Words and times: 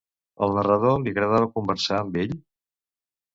Al 0.45 0.53
narrador 0.53 0.97
li 1.03 1.13
agradava 1.15 1.49
conversar 1.59 1.99
amb 2.05 2.19
ell? 2.23 2.35